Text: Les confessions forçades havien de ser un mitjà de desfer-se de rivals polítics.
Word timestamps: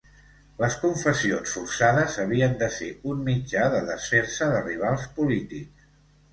Les 0.61 0.77
confessions 0.85 1.53
forçades 1.57 2.17
havien 2.25 2.57
de 2.63 2.71
ser 2.79 2.89
un 3.13 3.23
mitjà 3.29 3.69
de 3.77 3.85
desfer-se 3.93 4.51
de 4.57 4.67
rivals 4.67 5.09
polítics. 5.23 5.89